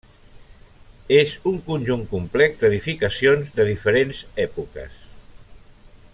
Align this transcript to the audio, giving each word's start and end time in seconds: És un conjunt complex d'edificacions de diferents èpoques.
És 1.17 1.33
un 1.51 1.59
conjunt 1.67 2.01
complex 2.15 2.59
d'edificacions 2.63 3.53
de 3.61 3.69
diferents 3.71 4.23
èpoques. 4.47 4.97